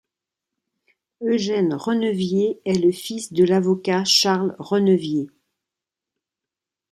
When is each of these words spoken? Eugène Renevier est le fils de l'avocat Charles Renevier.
Eugène 1.21 1.75
Renevier 1.75 2.59
est 2.65 2.83
le 2.83 2.91
fils 2.91 3.33
de 3.33 3.43
l'avocat 3.43 4.03
Charles 4.03 4.55
Renevier. 4.57 5.29